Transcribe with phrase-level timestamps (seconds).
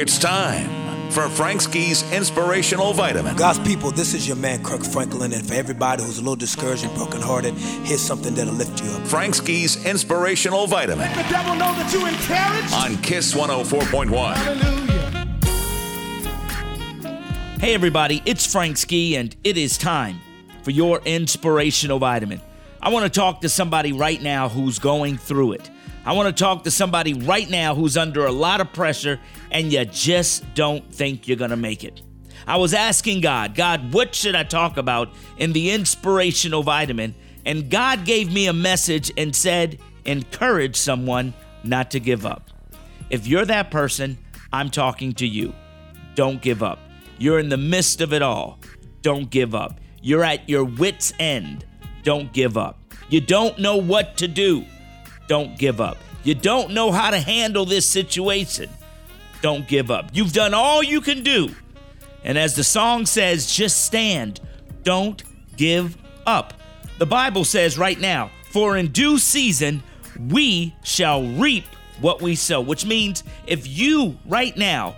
[0.00, 3.36] It's time for Frank Ski's Inspirational Vitamin.
[3.36, 6.84] God's people, this is your man Kirk Franklin, and for everybody who's a little discouraged
[6.84, 9.06] and brokenhearted, here's something that'll lift you up.
[9.06, 12.74] Frank Ski's Inspirational Vitamin Let the devil know that you encouraged.
[12.74, 14.34] on Kiss 104.1.
[14.34, 14.78] Hallelujah.
[17.60, 20.20] Hey, everybody, it's Frank Ski, and it is time
[20.62, 22.40] for your inspirational vitamin.
[22.80, 25.70] I want to talk to somebody right now who's going through it.
[26.04, 29.20] I want to talk to somebody right now who's under a lot of pressure
[29.50, 32.02] and you just don't think you're going to make it.
[32.46, 37.14] I was asking God, God, what should I talk about in the inspirational vitamin?
[37.46, 42.50] And God gave me a message and said, encourage someone not to give up.
[43.10, 44.18] If you're that person,
[44.52, 45.54] I'm talking to you.
[46.16, 46.80] Don't give up.
[47.18, 48.58] You're in the midst of it all.
[49.02, 49.80] Don't give up.
[50.00, 51.64] You're at your wits' end.
[52.02, 52.80] Don't give up.
[53.08, 54.64] You don't know what to do.
[55.28, 55.96] Don't give up.
[56.24, 58.70] You don't know how to handle this situation.
[59.40, 60.10] Don't give up.
[60.12, 61.50] You've done all you can do.
[62.24, 64.40] And as the song says, just stand.
[64.84, 65.22] Don't
[65.56, 66.54] give up.
[66.98, 69.82] The Bible says right now, for in due season
[70.28, 71.64] we shall reap
[72.00, 74.96] what we sow, which means if you right now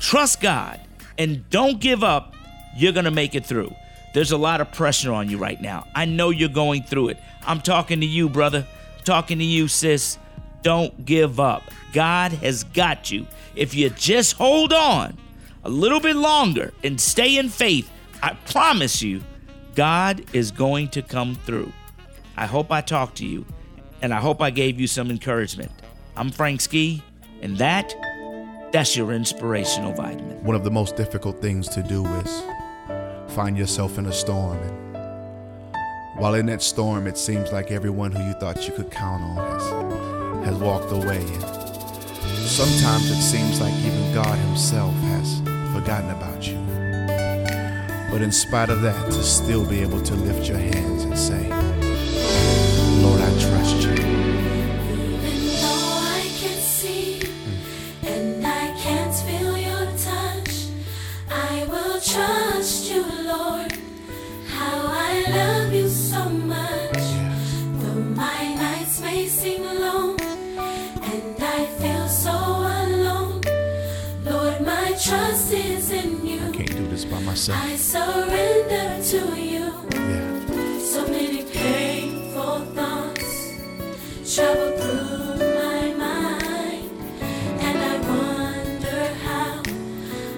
[0.00, 0.80] trust God
[1.18, 2.34] and don't give up,
[2.76, 3.72] you're going to make it through.
[4.14, 5.86] There's a lot of pressure on you right now.
[5.94, 7.18] I know you're going through it.
[7.46, 8.66] I'm talking to you, brother.
[9.04, 10.18] Talking to you, sis.
[10.62, 11.62] Don't give up.
[11.92, 13.26] God has got you.
[13.54, 15.16] If you just hold on
[15.62, 17.90] a little bit longer and stay in faith,
[18.22, 19.22] I promise you,
[19.74, 21.72] God is going to come through.
[22.36, 23.44] I hope I talked to you,
[24.00, 25.70] and I hope I gave you some encouragement.
[26.16, 27.02] I'm Frank Ski,
[27.42, 27.94] and that,
[28.72, 30.42] that's your inspirational vitamin.
[30.42, 32.42] One of the most difficult things to do is
[33.28, 34.83] find yourself in a storm.
[36.16, 39.36] While in that storm, it seems like everyone who you thought you could count on
[39.36, 41.26] has, has walked away.
[42.46, 45.40] Sometimes it seems like even God Himself has
[45.74, 46.58] forgotten about you.
[48.12, 51.50] But in spite of that, to still be able to lift your hands and say,
[77.34, 77.58] myself.
[77.64, 79.66] I surrender to you.
[79.92, 80.78] Yeah.
[80.78, 83.54] So many painful thoughts
[84.34, 86.90] travel through my mind,
[87.66, 89.62] and I wonder how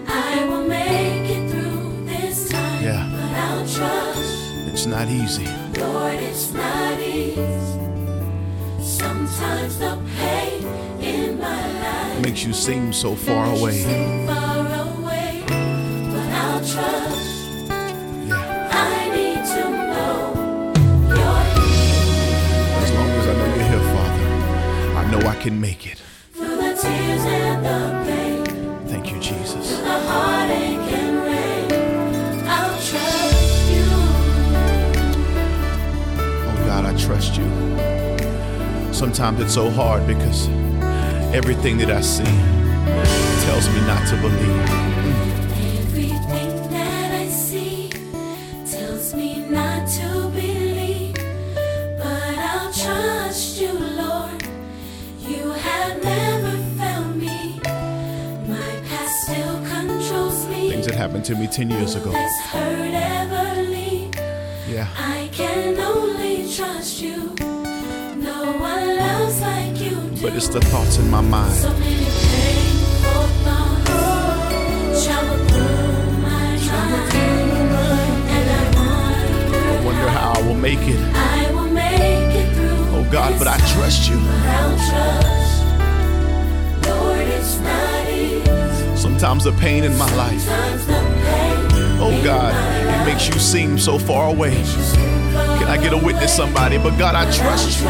[0.07, 2.83] I will make it through this time.
[2.83, 3.05] Yeah.
[3.13, 5.49] But I'll trust, It's not easy.
[5.79, 7.45] Lord, it's not easy.
[8.81, 10.65] Sometimes the pain
[11.03, 14.56] in my life makes you seem so far makes you seem far away,
[25.27, 25.99] I can make it.
[26.33, 29.79] Through the tears and the pain, Thank you, Jesus.
[29.79, 31.73] the heartache and rain,
[32.49, 33.85] I'll trust you.
[36.47, 38.95] Oh God, I trust you.
[38.95, 40.49] Sometimes it's so hard because
[41.35, 42.25] everything that I see
[43.45, 44.96] tells me not to believe.
[61.07, 62.11] Happened to me 10 years ago.
[62.11, 64.13] This hurt ever leave.
[64.69, 64.89] Yeah.
[64.99, 67.33] I can only trust you.
[68.17, 70.21] No one loves like you do.
[70.21, 71.55] But it's the thoughts in my mind.
[71.55, 76.75] So many painful thoughts travel through my mind, I
[79.79, 81.01] I wonder how I will make it.
[81.15, 82.97] I will make it through.
[82.97, 84.17] Oh God, but I trust you.
[84.17, 85.57] But I'll trust,
[86.89, 88.97] Lord, it's not easy.
[88.97, 90.96] Sometimes the pain in my life, Sometimes the pain
[92.07, 94.55] oh God, it makes you seem so far away.
[94.55, 96.79] Can I get a witness, somebody?
[96.79, 97.89] But God, I trust you.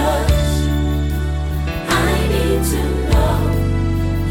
[1.88, 3.52] I need to know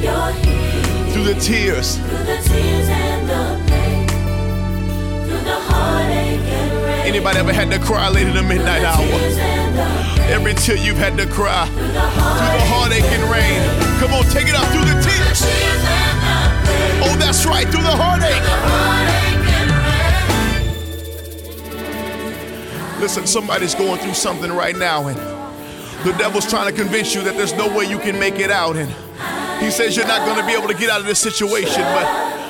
[0.01, 1.13] you're here.
[1.13, 1.97] Through the tears.
[1.97, 4.07] Through the tears and the pain.
[5.27, 7.07] Through the heartache and rain.
[7.07, 9.05] Anybody ever had to cry late in the midnight hour?
[10.27, 13.94] Every tear you've had to cry Through the through the heartache heartache and rain.
[23.15, 25.15] Listen, somebody's going through something right now, and
[26.03, 28.75] the devil's trying to convince you that there's no way you can make it out.
[28.75, 28.91] And
[29.63, 32.03] he says you're not going to be able to get out of this situation, but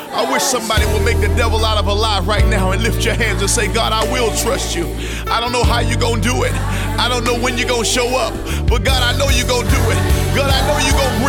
[0.09, 3.05] I wish somebody would make the devil out of a lie right now and lift
[3.05, 4.89] your hands and say, God, I will trust you.
[5.29, 6.53] I don't know how you're going to do it.
[6.97, 8.33] I don't know when you're going to show up,
[8.65, 10.01] but God, I know you're going to do it.
[10.33, 11.24] God, I know you're going to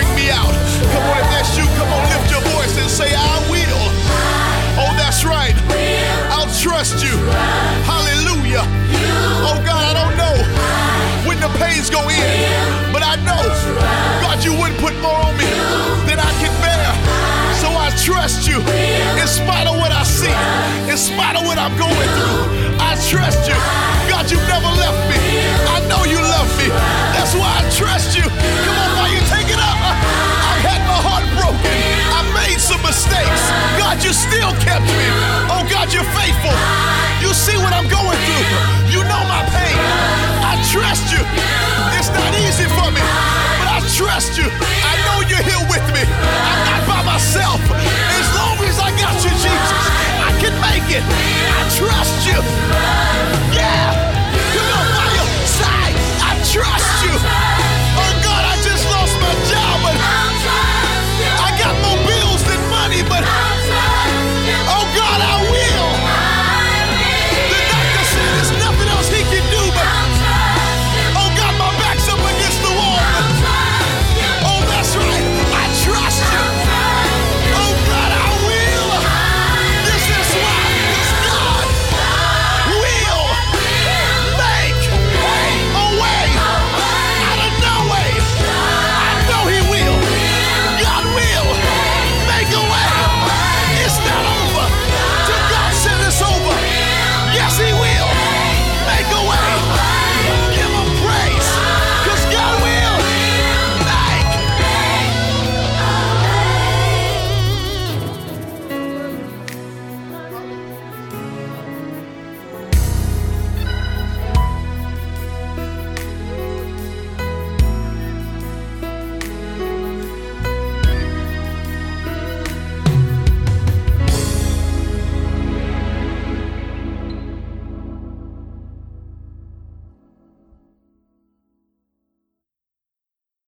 [11.59, 13.43] pains go in, but I know,
[14.23, 15.49] God, you wouldn't put more on me
[16.09, 16.89] than I can bear.
[17.61, 20.33] So I trust you in spite of what I see,
[20.91, 22.77] in spite of what I'm going through.
[22.79, 23.57] I trust you.
[24.09, 25.19] God, you never left me.
[25.73, 26.69] I know you love me.
[27.17, 28.25] That's why I trust you.
[28.25, 29.46] Come on, while you take
[43.97, 44.66] trust you.